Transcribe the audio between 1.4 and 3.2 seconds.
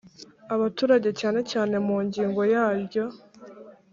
cyane mu ngingo yaryo